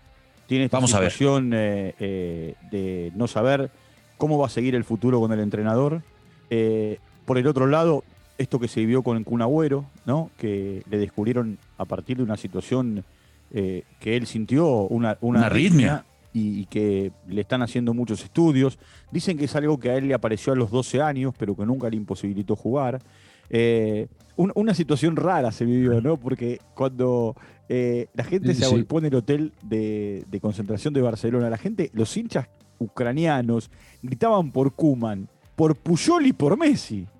Tiene 0.46 0.66
esta 0.66 0.78
vamos 0.78 0.94
a 0.94 1.00
ver. 1.00 1.14
Eh, 1.20 1.94
eh, 2.00 2.56
de 2.70 3.12
no 3.16 3.28
saber 3.28 3.72
cómo 4.18 4.38
va 4.38 4.48
a 4.48 4.50
seguir 4.50 4.76
el 4.76 4.84
futuro 4.84 5.22
con 5.22 5.32
el 5.32 5.40
entrenador. 5.40 6.02
Eh, 6.50 7.00
por 7.26 7.38
el 7.38 7.48
otro 7.48 7.66
lado, 7.66 8.04
esto 8.38 8.60
que 8.60 8.68
se 8.68 8.82
vivió 8.82 9.04
con 9.04 9.24
Kun 9.24 9.42
Agüero, 9.42 9.86
¿no? 10.06 10.32
Que 10.38 10.84
le 10.90 10.98
descubrieron 10.98 11.58
a 11.78 11.86
partir 11.86 12.18
de 12.18 12.24
una 12.24 12.36
situación 12.36 13.06
que 13.50 14.18
él 14.18 14.28
sintió 14.28 14.68
una, 14.68 15.18
una, 15.22 15.40
una 15.40 15.46
arritmia 15.46 16.04
y, 16.38 16.66
que 16.66 17.12
le 17.28 17.42
están 17.42 17.62
haciendo 17.62 17.94
muchos 17.94 18.24
estudios. 18.24 18.78
Dicen 19.12 19.38
que 19.38 19.46
es 19.46 19.56
algo 19.56 19.80
que 19.80 19.90
a 19.90 19.96
él 19.96 20.08
le 20.08 20.14
apareció 20.14 20.54
a 20.54 20.56
los 20.56 20.70
12 20.72 21.02
años, 21.02 21.34
pero 21.38 21.56
que 21.56 21.66
nunca 21.66 21.90
le 21.90 21.98
imposibilitó 21.98 22.56
jugar. 22.56 23.02
Eh, 23.50 24.08
una 24.36 24.74
situación 24.76 25.16
rara 25.16 25.52
se 25.52 25.66
vivió, 25.66 26.00
¿no? 26.00 26.18
Porque 26.18 26.60
cuando 26.76 27.36
eh, 27.70 28.08
la 28.14 28.24
gente 28.24 28.54
se 28.54 28.66
agolpó 28.66 29.00
en 29.00 29.06
el 29.06 29.16
hotel 29.16 29.52
de, 29.64 30.40
concentración 30.42 30.94
de 30.94 31.02
Barcelona, 31.02 31.50
la 31.50 31.58
gente, 31.58 31.90
los 31.94 32.16
hinchas 32.16 32.48
ucranianos, 32.78 33.72
gritaban 34.04 34.52
por 34.52 34.74
Kuman, 34.74 35.28
por 35.56 35.76
Puyol 35.76 36.28
y 36.28 36.34
por 36.34 36.58
Messi. 36.58 37.08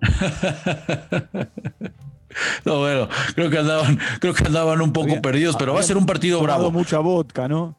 No, 2.64 2.80
bueno, 2.80 3.08
creo 3.34 3.48
que 3.48 3.58
andaban, 3.58 3.98
creo 4.20 4.34
que 4.34 4.44
andaban 4.44 4.82
un 4.82 4.92
poco 4.92 5.20
perdidos, 5.22 5.56
pero 5.56 5.72
va 5.72 5.80
a 5.80 5.82
ser 5.82 5.96
un 5.96 6.04
partido 6.04 6.40
bravo. 6.42 6.70
mucha 6.70 6.98
vodka, 6.98 7.48
¿no? 7.48 7.74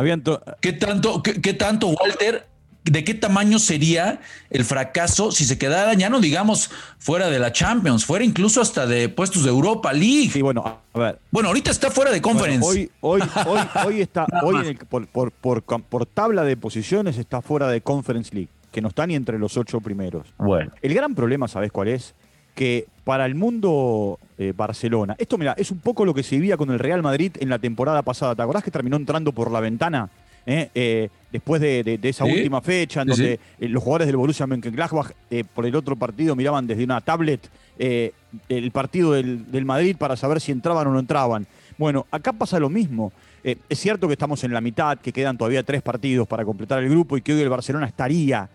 Habían 0.00 0.22
¿Qué 0.62 0.72
tanto, 0.72 1.22
qué, 1.22 1.52
tanto, 1.52 1.88
Walter? 1.88 2.46
¿De 2.84 3.04
qué 3.04 3.12
tamaño 3.12 3.58
sería 3.58 4.20
el 4.48 4.64
fracaso 4.64 5.30
si 5.30 5.44
se 5.44 5.58
quedara, 5.58 5.92
ya 5.92 6.08
no 6.08 6.20
digamos 6.20 6.70
fuera 6.98 7.28
de 7.28 7.38
la 7.38 7.52
Champions, 7.52 8.06
fuera 8.06 8.24
incluso 8.24 8.62
hasta 8.62 8.86
de 8.86 9.10
puestos 9.10 9.42
de 9.42 9.50
Europa 9.50 9.92
League? 9.92 10.30
Sí, 10.32 10.40
bueno, 10.40 10.80
a 10.94 10.98
ver. 10.98 11.18
Bueno, 11.30 11.50
ahorita 11.50 11.70
está 11.70 11.90
fuera 11.90 12.10
de 12.10 12.22
conference. 12.22 12.66
hoy, 12.66 12.90
hoy, 13.02 13.20
hoy, 13.46 13.60
hoy, 13.84 14.00
está, 14.00 14.24
hoy 14.42 14.78
por, 14.88 15.06
por, 15.06 15.32
por, 15.32 15.62
por 15.62 16.06
tabla 16.06 16.44
de 16.44 16.56
posiciones 16.56 17.18
está 17.18 17.42
fuera 17.42 17.68
de 17.68 17.82
Conference 17.82 18.34
League, 18.34 18.48
que 18.72 18.80
no 18.80 18.88
está 18.88 19.06
ni 19.06 19.16
entre 19.16 19.38
los 19.38 19.58
ocho 19.58 19.82
primeros. 19.82 20.28
Bueno. 20.38 20.72
El 20.80 20.94
gran 20.94 21.14
problema, 21.14 21.46
¿sabes 21.46 21.70
cuál 21.70 21.88
es? 21.88 22.14
Que 22.54 22.86
para 23.04 23.26
el 23.26 23.34
mundo 23.34 24.18
eh, 24.38 24.52
Barcelona, 24.56 25.16
esto 25.18 25.36
mira, 25.36 25.54
es 25.58 25.70
un 25.70 25.80
poco 25.80 26.04
lo 26.04 26.14
que 26.14 26.22
se 26.22 26.36
vivía 26.36 26.56
con 26.56 26.70
el 26.70 26.78
Real 26.78 27.02
Madrid 27.02 27.32
en 27.40 27.48
la 27.48 27.58
temporada 27.58 28.02
pasada. 28.02 28.34
¿Te 28.34 28.42
acordás 28.42 28.62
que 28.62 28.70
terminó 28.70 28.96
entrando 28.96 29.32
por 29.32 29.50
la 29.50 29.60
ventana? 29.60 30.08
Eh, 30.46 30.70
eh, 30.74 31.08
después 31.30 31.60
de, 31.60 31.98
esa 32.02 32.24
última 32.24 32.60
fecha, 32.60 33.02
en 33.02 33.08
donde 33.08 33.40
los 33.58 33.82
jugadores 33.82 34.06
del 34.06 34.16
Borussia 34.16 34.46
Mönchengladbach 34.46 35.12
por 35.54 35.66
el 35.66 35.76
otro 35.76 35.96
partido 35.96 36.34
miraban 36.34 36.66
desde 36.66 36.84
una 36.84 37.00
tablet 37.00 37.50
el 37.78 38.70
partido 38.70 39.12
del, 39.12 39.50
del, 39.50 39.64
Madrid 39.64 39.96
para 39.98 40.16
saber 40.16 40.40
si 40.40 40.52
entraban 40.52 40.86
o 40.86 40.92
no 40.92 40.98
entraban. 40.98 41.46
Bueno, 41.78 42.06
acá 42.10 42.32
pasa 42.32 42.58
lo 42.58 42.70
mismo. 42.70 43.12
es 43.42 43.78
cierto 43.78 44.06
que 44.06 44.14
estamos 44.14 44.44
en 44.44 44.52
la 44.52 44.60
mitad, 44.60 44.98
que 44.98 45.12
quedan 45.12 45.36
todavía 45.36 45.62
tres 45.62 45.82
partidos 45.82 46.26
para 46.26 46.44
completar 46.44 46.82
el 46.82 46.88
grupo 46.88 47.16
y 47.16 47.22
que 47.22 47.34
hoy 47.34 47.40
el 47.40 47.48
Barcelona 47.48 47.86
estaría 47.86 48.48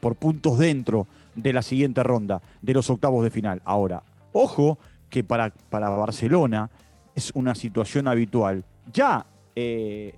por 0.00 0.14
puntos 0.14 0.58
dentro 0.58 1.06
de 1.36 1.52
la 1.52 1.62
siguiente 1.62 2.02
ronda, 2.02 2.42
de 2.62 2.74
los 2.74 2.90
octavos 2.90 3.22
de 3.22 3.30
final. 3.30 3.62
Ahora, 3.64 4.02
ojo 4.32 4.78
que 5.08 5.22
para, 5.22 5.50
para 5.70 5.88
Barcelona 5.90 6.70
es 7.14 7.30
una 7.34 7.54
situación 7.54 8.08
habitual. 8.08 8.64
Ya 8.92 9.26
eh, 9.54 10.14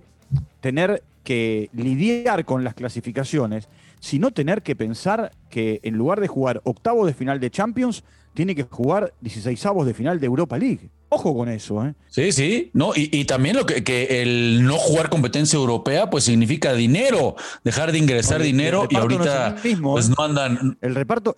tener 0.61 1.03
que 1.23 1.69
lidiar 1.73 2.45
con 2.45 2.63
las 2.63 2.73
clasificaciones, 2.73 3.69
sino 3.99 4.31
tener 4.31 4.63
que 4.63 4.75
pensar 4.75 5.31
que 5.49 5.79
en 5.83 5.95
lugar 5.95 6.19
de 6.19 6.27
jugar 6.27 6.61
octavos 6.63 7.05
de 7.05 7.13
final 7.13 7.39
de 7.39 7.51
Champions, 7.51 8.03
tiene 8.33 8.55
que 8.55 8.63
jugar 8.63 9.13
16 9.21 9.63
de 9.85 9.93
final 9.93 10.19
de 10.19 10.25
Europa 10.25 10.57
League. 10.57 10.89
Ojo 11.11 11.35
con 11.35 11.49
eso, 11.49 11.83
¿eh? 11.83 11.95
Sí, 12.07 12.31
sí, 12.31 12.69
no, 12.73 12.91
y, 12.95 13.25
también 13.25 13.55
lo 13.55 13.65
que, 13.65 13.83
que, 13.83 14.21
el 14.21 14.63
no 14.63 14.77
jugar 14.77 15.09
competencia 15.09 15.57
europea, 15.57 16.09
pues 16.09 16.23
significa 16.23 16.73
dinero, 16.73 17.35
dejar 17.63 17.91
de 17.91 17.97
ingresar 17.97 18.41
dinero 18.41 18.87
y 18.89 18.95
ahorita 18.95 19.55
pues 19.81 20.09
¿eh? 20.09 20.13
no 20.15 20.23
andan. 20.23 20.77
El 20.81 20.95
reparto. 20.95 21.35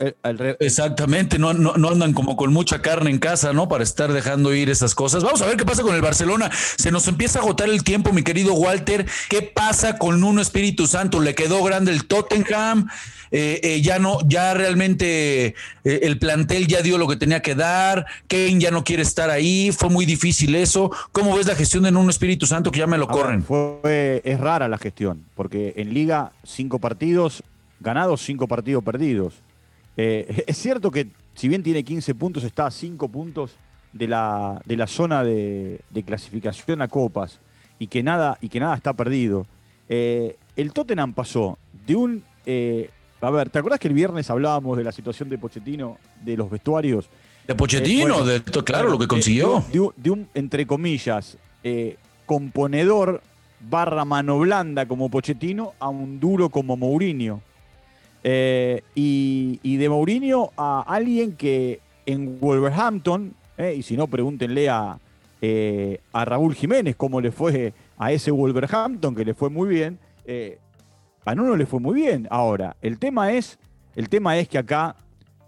exactamente, 0.59 1.39
no, 1.39 1.53
no, 1.53 1.73
no, 1.75 1.89
andan 1.89 2.13
como 2.13 2.35
con 2.35 2.51
mucha 2.51 2.81
carne 2.81 3.09
en 3.09 3.19
casa, 3.19 3.53
¿no? 3.53 3.69
Para 3.69 3.83
estar 3.83 4.11
dejando 4.11 4.53
ir 4.53 4.69
esas 4.69 4.95
cosas. 4.95 5.23
Vamos 5.23 5.41
a 5.41 5.45
ver 5.45 5.55
qué 5.55 5.65
pasa 5.65 5.83
con 5.83 5.95
el 5.95 6.01
Barcelona. 6.01 6.49
Se 6.77 6.91
nos 6.91 7.07
empieza 7.07 7.39
a 7.39 7.41
agotar 7.43 7.69
el 7.69 7.83
tiempo, 7.83 8.11
mi 8.11 8.23
querido 8.23 8.53
Walter. 8.53 9.05
¿Qué 9.29 9.41
pasa 9.41 9.97
con 9.97 10.23
un 10.23 10.39
Espíritu 10.39 10.87
Santo? 10.87 11.21
Le 11.21 11.35
quedó 11.35 11.63
grande 11.63 11.91
el 11.91 12.07
Tottenham. 12.07 12.87
Eh, 13.33 13.61
eh, 13.63 13.81
ya 13.81 13.97
no, 13.97 14.19
ya 14.27 14.53
realmente 14.53 15.55
eh, 15.85 15.99
el 16.03 16.19
plantel 16.19 16.67
ya 16.67 16.81
dio 16.81 16.97
lo 16.97 17.07
que 17.07 17.15
tenía 17.15 17.41
que 17.41 17.55
dar, 17.55 18.05
Kane 18.27 18.59
ya 18.59 18.71
no 18.71 18.83
quiere 18.83 19.03
estar 19.03 19.29
ahí, 19.29 19.60
fue 19.71 19.89
muy 19.89 20.05
difícil 20.05 20.55
eso. 20.55 20.91
¿Cómo 21.11 21.35
ves 21.35 21.45
la 21.47 21.55
gestión 21.55 21.85
en 21.85 21.95
un 21.95 22.09
Espíritu 22.09 22.47
Santo 22.47 22.71
que 22.71 22.79
ya 22.79 22.87
me 22.87 22.97
lo 22.97 23.07
corren? 23.07 23.43
fue, 23.43 24.21
es 24.25 24.39
rara 24.39 24.67
la 24.67 24.79
gestión, 24.79 25.23
porque 25.35 25.73
en 25.77 25.93
liga 25.93 26.31
cinco 26.43 26.79
partidos 26.79 27.43
ganados, 27.79 28.21
cinco 28.21 28.47
partidos 28.47 28.83
perdidos. 28.83 29.35
es 29.95 30.57
cierto 30.57 30.89
que 30.89 31.07
si 31.35 31.47
bien 31.47 31.61
tiene 31.61 31.83
15 31.83 32.15
puntos, 32.15 32.43
está 32.43 32.65
a 32.65 32.71
5 32.71 33.09
puntos 33.09 33.55
de 33.93 34.07
la, 34.07 34.61
de 34.65 34.77
la 34.77 34.87
zona 34.87 35.23
de, 35.23 35.81
clasificación 36.05 36.81
a 36.81 36.87
copas 36.87 37.39
y 37.77 37.87
que 37.87 38.01
nada, 38.01 38.37
y 38.41 38.49
que 38.49 38.59
nada 38.59 38.75
está 38.75 38.93
perdido. 38.93 39.45
el 39.87 40.73
Tottenham 40.73 41.13
pasó 41.13 41.59
de 41.85 41.95
un 41.95 42.23
a 43.21 43.29
ver, 43.29 43.51
¿te 43.51 43.59
acuerdas 43.59 43.79
que 43.79 43.87
el 43.87 43.93
viernes 43.93 44.29
hablábamos 44.31 44.75
de 44.77 44.83
la 44.83 44.91
situación 44.91 45.29
de 45.29 45.37
Pochettino, 45.37 45.97
de 46.23 46.35
los 46.35 46.49
vestuarios? 46.49 47.07
De 47.47 47.55
Pochettino, 47.55 48.23
de, 48.23 48.41
claro, 48.63 48.89
lo 48.89 48.99
que 48.99 49.07
consiguió. 49.07 49.63
De, 49.71 50.09
un, 50.09 50.27
entre 50.33 50.65
comillas, 50.65 51.37
eh, 51.63 51.97
componedor 52.25 53.21
barra 53.59 54.05
mano 54.05 54.39
blanda 54.39 54.85
como 54.85 55.09
Pochettino 55.09 55.73
a 55.79 55.89
un 55.89 56.19
duro 56.19 56.49
como 56.49 56.77
Mourinho. 56.77 57.41
Eh, 58.23 58.83
y, 58.93 59.77
de 59.77 59.89
Mourinho 59.89 60.51
a 60.55 60.81
alguien 60.87 61.35
que 61.35 61.79
en 62.05 62.39
Wolverhampton, 62.39 63.33
eh, 63.57 63.75
y 63.77 63.83
si 63.83 63.97
no, 63.97 64.07
pregúntenle 64.07 64.69
a, 64.69 64.99
a 66.13 66.25
Raúl 66.25 66.53
Jiménez 66.53 66.95
cómo 66.95 67.19
le 67.19 67.31
fue 67.31 67.73
a 67.97 68.11
ese 68.11 68.31
Wolverhampton, 68.31 69.15
que 69.15 69.25
le 69.25 69.33
fue 69.33 69.49
muy 69.49 69.67
bien. 69.67 69.97
A 71.25 71.35
Nuno 71.35 71.55
le 71.55 71.65
fue 71.65 71.79
muy 71.79 71.95
bien. 71.95 72.27
Ahora, 72.31 72.75
el 72.81 72.97
tema 72.97 73.33
es, 73.33 73.59
el 73.95 74.09
tema 74.09 74.37
es 74.37 74.47
que 74.47 74.57
acá 74.57 74.95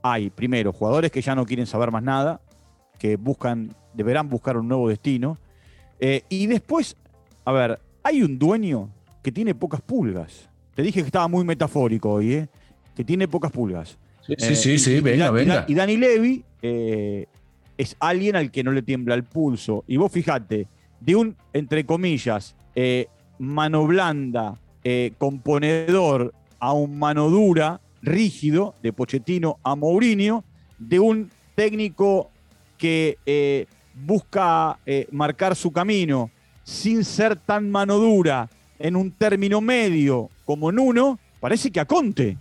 hay, 0.04 0.30
primero, 0.30 0.72
jugadores 0.72 1.12
que 1.12 1.22
ya 1.22 1.34
no 1.34 1.46
quieren 1.46 1.66
saber 1.66 1.90
más 1.90 2.04
nada, 2.04 2.42
que 3.00 3.16
buscan, 3.16 3.74
deberán 3.94 4.30
buscar 4.30 4.58
un 4.58 4.68
nuevo 4.68 4.90
destino. 4.90 5.38
Eh, 6.00 6.24
y 6.30 6.46
después, 6.46 6.96
a 7.46 7.52
ver, 7.52 7.80
hay 8.04 8.22
un 8.22 8.38
dueño 8.38 8.90
que 9.24 9.32
tiene 9.32 9.56
pocas 9.56 9.82
pulgas. 9.82 10.50
Te 10.76 10.84
dije 10.84 11.02
que 11.02 11.08
estaba 11.08 11.28
muy 11.28 11.44
metafórico 11.46 12.12
hoy, 12.12 12.34
¿eh? 12.34 12.50
Que 12.96 13.04
tiene 13.04 13.28
pocas 13.28 13.52
pulgas. 13.52 13.98
Sí, 14.38 14.56
sí, 14.56 14.80
sí, 14.80 15.00
venga, 15.00 15.32
venga. 15.32 15.66
Y 15.68 15.74
Dani 15.74 15.98
Levy 15.98 16.44
eh, 16.62 17.26
es 17.78 17.96
alguien 18.00 18.36
al 18.36 18.52
que 18.52 18.64
no 18.64 18.72
le 18.72 18.82
tiembla 18.82 19.16
el 19.16 19.24
pulso. 19.24 19.84
Y 19.88 19.98
vos 19.98 20.12
fijate, 20.12 20.68
de 21.00 21.16
un, 21.16 21.36
entre 21.52 21.86
comillas, 21.86 22.56
eh, 22.76 23.08
mano 23.40 23.86
blanda, 23.86 24.60
eh, 24.84 25.14
componedor 25.18 26.34
a 26.60 26.74
un 26.74 26.98
mano 26.98 27.30
dura, 27.30 27.82
rígido, 28.04 28.76
de 28.84 28.94
Pochettino 28.94 29.58
a 29.64 29.76
Mourinho, 29.76 30.44
de 30.78 31.00
un 31.00 31.32
técnico 31.56 32.30
que 32.78 33.18
eh, 33.26 33.66
busca 33.96 34.78
eh, 34.86 35.08
marcar 35.12 35.56
su 35.56 35.72
camino 35.72 36.30
sin 36.64 37.04
ser 37.04 37.36
tan 37.36 37.72
mano 37.72 37.98
dura 37.98 38.50
en 38.78 38.96
un 38.96 39.12
término 39.12 39.62
medio 39.62 40.30
como 40.46 40.72
Nuno, 40.72 41.20
parece 41.40 41.72
que 41.72 41.80
a 41.80 41.86
Conte, 41.86 42.38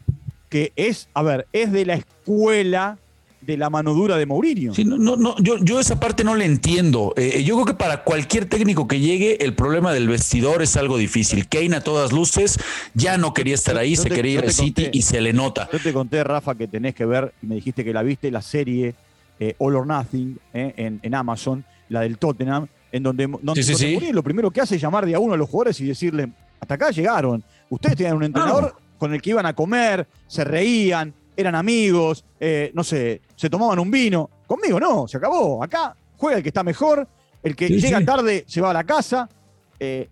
que 0.49 0.73
es, 0.76 1.09
a 1.14 1.23
ver, 1.23 1.47
es 1.52 1.73
de 1.73 1.87
la 1.87 1.95
escuela 1.95 2.99
de 3.43 3.57
la 3.57 3.71
mano 3.71 3.93
dura 3.93 4.17
de 4.17 4.25
Mourinho. 4.25 4.73
Sí, 4.75 4.85
no, 4.85 4.97
no, 4.99 5.37
yo, 5.39 5.59
yo 5.59 5.81
esa 5.81 5.99
parte 5.99 6.25
no 6.25 6.35
la 6.35 6.45
entiendo. 6.45 7.13
Eh, 7.17 7.33
eh, 7.35 7.45
yo 7.45 7.55
creo 7.57 7.67
que 7.67 7.75
para 7.75 8.05
cualquier 8.05 8.47
técnico 8.47 8.87
que 8.87 9.01
llegue, 9.01 9.45
el 9.45 9.55
problema 9.55 9.93
del 9.93 10.09
vestidor 10.09 10.63
es 10.63 10.77
algo 10.77 10.97
difícil. 10.97 11.49
Kane 11.49 11.77
a 11.77 11.81
todas 11.81 12.13
luces 12.13 12.59
ya 12.95 13.19
no 13.19 13.35
quería 13.35 13.55
estar 13.55 13.77
ahí, 13.77 13.97
se 13.97 14.09
quería 14.09 14.35
ir 14.35 14.45
al 14.45 14.53
City 14.53 14.91
y 14.93 15.03
se 15.03 15.21
le 15.21 15.33
nota. 15.33 15.69
Yo 15.73 15.81
te 15.81 15.93
conté, 15.93 16.23
Rafa, 16.23 16.55
que 16.55 16.69
tenés 16.69 16.95
que 16.95 17.05
ver, 17.05 17.35
me 17.43 17.57
dijiste 17.57 17.85
que 17.85 17.93
la 17.93 18.03
viste, 18.03 18.31
la 18.31 18.43
serie 18.43 18.95
eh, 19.41 19.55
All 19.59 19.75
or 19.75 19.87
Nothing 19.87 20.39
en, 20.53 21.15
Amazon, 21.15 21.65
la 21.89 22.03
del 22.03 22.19
Tottenham, 22.19 22.69
en 22.93 23.03
donde, 23.03 23.27
donde, 23.43 24.13
lo 24.13 24.23
primero 24.23 24.51
que 24.51 24.61
hace 24.61 24.77
es 24.77 24.83
llamar 24.83 25.05
de 25.05 25.15
a 25.15 25.19
uno 25.19 25.35
a 25.35 25.37
los 25.37 25.49
jugadores 25.49 25.81
y 25.81 25.87
decirle, 25.87 26.31
hasta 26.61 26.75
acá 26.75 26.91
llegaron. 26.91 27.43
Ustedes 27.71 27.97
tenían 27.97 28.17
un 28.17 28.25
entrenador 28.25 28.77
con 28.99 29.13
el 29.13 29.21
que 29.21 29.31
iban 29.31 29.47
a 29.47 29.53
comer, 29.53 30.07
se 30.29 30.45
reían, 30.45 31.13
eran 31.37 31.55
amigos, 31.55 32.25
eh, 32.39 32.71
no 32.75 32.85
sé, 32.85 33.23
se 33.37 33.51
tomaban 33.51 33.79
un 33.79 33.91
vino. 33.91 34.31
Conmigo 34.47 34.79
no, 34.79 35.09
se 35.09 35.17
acabó. 35.17 35.62
Acá 35.62 35.97
juega 36.17 36.39
el 36.39 36.43
que 36.43 36.51
está 36.51 36.62
mejor, 36.62 37.09
el 37.43 37.57
que 37.57 37.69
llega 37.69 38.05
tarde 38.05 38.45
se 38.47 38.61
va 38.61 38.71
a 38.71 38.75
la 38.75 38.85
casa. 38.85 39.29
Eh, 39.81 40.09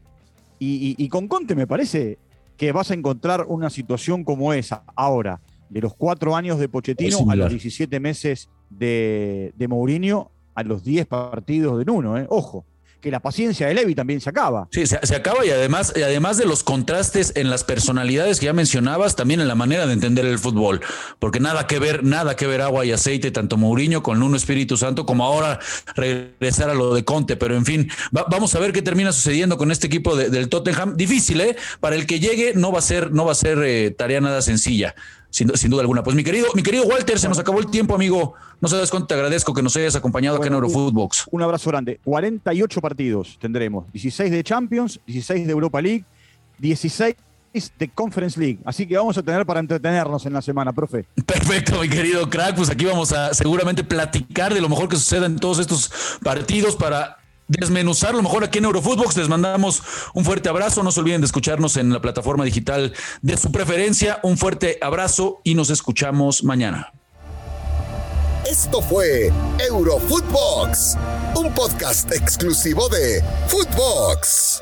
y, 0.58 1.08
con 1.08 1.26
Conte 1.26 1.54
me 1.54 1.66
parece 1.66 2.18
que 2.56 2.72
vas 2.72 2.90
a 2.90 2.94
encontrar 2.94 3.46
una 3.48 3.70
situación 3.70 4.24
como 4.24 4.52
esa. 4.52 4.82
Ahora, 4.94 5.40
de 5.70 5.80
los 5.80 5.94
cuatro 5.94 6.36
años 6.36 6.58
de 6.58 6.68
Pochettino 6.68 7.30
a 7.30 7.36
los 7.36 7.50
17 7.50 7.98
meses 8.00 8.50
de, 8.68 9.54
de 9.56 9.68
Mourinho, 9.68 10.30
a 10.54 10.62
los 10.62 10.84
10 10.84 11.06
partidos 11.06 11.78
de 11.78 11.84
Nuno, 11.86 12.18
eh. 12.18 12.26
ojo 12.28 12.66
que 13.00 13.10
la 13.10 13.20
paciencia 13.20 13.66
de 13.66 13.74
Levi 13.74 13.94
también 13.94 14.20
se 14.20 14.30
acaba. 14.30 14.68
Sí, 14.70 14.86
se, 14.86 15.14
acaba 15.14 15.44
y 15.44 15.50
además, 15.50 15.92
y 15.96 16.02
además 16.02 16.36
de 16.36 16.44
los 16.44 16.62
contrastes 16.62 17.32
en 17.36 17.50
las 17.50 17.64
personalidades 17.64 18.40
que 18.40 18.46
ya 18.46 18.52
mencionabas, 18.52 19.16
también 19.16 19.40
en 19.40 19.48
la 19.48 19.54
manera 19.54 19.86
de 19.86 19.92
entender 19.92 20.26
el 20.26 20.38
fútbol, 20.38 20.80
porque 21.18 21.40
nada 21.40 21.66
que 21.66 21.78
ver, 21.78 22.04
nada 22.04 22.36
que 22.36 22.46
ver 22.46 22.60
agua 22.60 22.84
y 22.84 22.92
aceite, 22.92 23.30
tanto 23.30 23.56
Mourinho 23.56 24.02
con 24.02 24.22
uno 24.22 24.36
Espíritu 24.36 24.76
Santo 24.76 25.06
como 25.06 25.24
ahora 25.24 25.58
regresar 25.94 26.70
a 26.70 26.74
lo 26.74 26.94
de 26.94 27.04
Conte, 27.04 27.36
pero 27.36 27.56
en 27.56 27.64
fin, 27.64 27.90
vamos 28.10 28.54
a 28.54 28.58
ver 28.58 28.72
qué 28.72 28.82
termina 28.82 29.12
sucediendo 29.12 29.56
con 29.56 29.70
este 29.70 29.86
equipo 29.86 30.16
del 30.16 30.48
Tottenham. 30.48 30.96
Difícil, 30.96 31.40
¿eh? 31.40 31.56
Para 31.80 31.96
el 31.96 32.06
que 32.06 32.20
llegue 32.20 32.52
no 32.54 32.72
va 32.72 32.80
a 32.80 32.82
ser, 32.82 33.12
no 33.12 33.24
va 33.24 33.32
a 33.32 33.36
ser 33.36 33.58
eh, 33.64 33.90
tarea 33.90 34.20
nada 34.20 34.42
sencilla. 34.42 34.94
Sin, 35.30 35.70
duda 35.70 35.80
alguna. 35.80 36.02
Pues 36.02 36.14
mi 36.16 36.24
querido, 36.24 36.48
mi 36.54 36.62
querido 36.62 36.84
Walter, 36.84 37.18
se 37.18 37.28
nos 37.28 37.38
acabó 37.38 37.60
el 37.60 37.66
tiempo, 37.66 37.94
amigo. 37.94 38.34
No 38.60 38.68
sabes 38.68 38.90
cuánto 38.90 39.06
te 39.06 39.14
agradezco 39.14 39.54
que 39.54 39.62
nos 39.62 39.74
hayas 39.76 39.96
acompañado 39.96 40.36
acá 40.36 40.48
en 40.48 40.54
Eurofootbox. 40.54 41.28
Un, 41.30 41.40
un 41.40 41.42
abrazo 41.42 41.70
grande. 41.70 42.00
48 42.04 42.80
partidos 42.80 43.38
tendremos. 43.40 43.90
16 43.92 44.30
de 44.30 44.44
Champions, 44.44 45.00
16 45.06 45.46
de 45.46 45.52
Europa 45.52 45.80
League, 45.80 46.04
16 46.58 47.16
de 47.78 47.88
Conference 47.88 48.38
League. 48.38 48.58
Así 48.64 48.86
que 48.86 48.96
vamos 48.96 49.16
a 49.18 49.22
tener 49.22 49.44
para 49.44 49.60
entretenernos 49.60 50.24
en 50.26 50.32
la 50.32 50.42
semana, 50.42 50.72
profe. 50.72 51.06
Perfecto, 51.26 51.80
mi 51.80 51.88
querido 51.88 52.28
crack. 52.28 52.56
Pues 52.56 52.70
aquí 52.70 52.84
vamos 52.84 53.12
a 53.12 53.34
seguramente 53.34 53.82
platicar 53.82 54.54
de 54.54 54.60
lo 54.60 54.68
mejor 54.68 54.88
que 54.88 54.96
suceda 54.96 55.26
en 55.26 55.36
todos 55.36 55.58
estos 55.58 55.90
partidos 56.22 56.76
para 56.76 57.19
desmenuzar 57.50 58.14
lo 58.14 58.22
mejor 58.22 58.44
aquí 58.44 58.58
en 58.58 58.64
Eurofootbox. 58.64 59.16
Les 59.16 59.28
mandamos 59.28 59.82
un 60.14 60.24
fuerte 60.24 60.48
abrazo. 60.48 60.82
No 60.82 60.92
se 60.92 61.00
olviden 61.00 61.20
de 61.20 61.26
escucharnos 61.26 61.76
en 61.76 61.92
la 61.92 62.00
plataforma 62.00 62.44
digital 62.44 62.94
de 63.22 63.36
su 63.36 63.50
preferencia. 63.52 64.20
Un 64.22 64.38
fuerte 64.38 64.78
abrazo 64.80 65.40
y 65.44 65.54
nos 65.54 65.70
escuchamos 65.70 66.44
mañana. 66.44 66.92
Esto 68.48 68.80
fue 68.82 69.32
Eurofootbox, 69.68 70.96
un 71.36 71.52
podcast 71.54 72.10
exclusivo 72.12 72.88
de 72.88 73.22
Footbox. 73.48 74.60